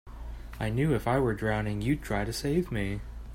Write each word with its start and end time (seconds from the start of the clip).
I 0.59 0.69
knew 0.71 0.95
if 0.95 1.07
I 1.07 1.19
were 1.19 1.35
drowning 1.35 1.83
you'd 1.83 2.01
try 2.01 2.25
to 2.25 2.33
save 2.33 2.71
me. 2.71 3.01